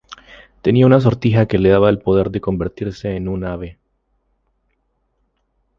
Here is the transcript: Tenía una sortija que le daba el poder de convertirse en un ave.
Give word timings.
Tenía 0.63 0.87
una 0.87 0.99
sortija 0.99 1.45
que 1.45 1.59
le 1.59 1.69
daba 1.69 1.87
el 1.91 1.99
poder 1.99 2.31
de 2.31 2.41
convertirse 2.41 3.15
en 3.15 3.27
un 3.27 3.43
ave. 3.43 3.77